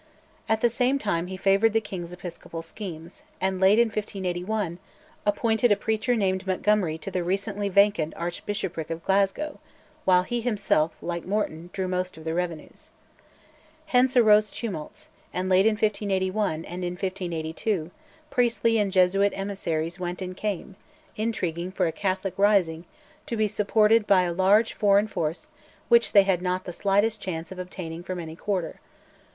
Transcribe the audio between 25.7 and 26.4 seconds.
which they